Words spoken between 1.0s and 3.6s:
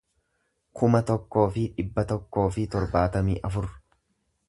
tokkoo fi dhibba tokkoo fi torbaatamii